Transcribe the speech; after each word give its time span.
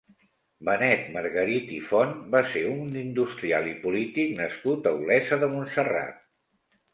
Benet 0.67 1.01
Margarit 1.17 1.67
i 1.75 1.77
Font 1.89 2.15
va 2.35 2.41
ser 2.53 2.63
un 2.69 2.95
industrial 3.01 3.69
i 3.73 3.75
polític 3.85 4.33
nascut 4.41 4.91
a 4.93 4.95
Olesa 5.03 5.41
de 5.45 5.53
Montserrat. 5.55 6.19